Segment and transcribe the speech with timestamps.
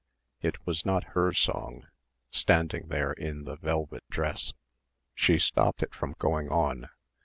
[0.41, 1.85] It was not her song,
[2.31, 4.51] standing there in the velvet dress....
[5.13, 6.89] She stopped it from going on.